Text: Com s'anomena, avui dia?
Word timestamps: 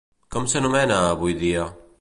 Com 0.35 0.47
s'anomena, 0.53 0.97
avui 1.13 1.39
dia? 1.47 1.73